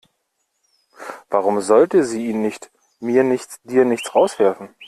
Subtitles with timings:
[1.29, 4.73] Warum sollte sie ihn nicht mir nichts, dir nichts rauswerfen?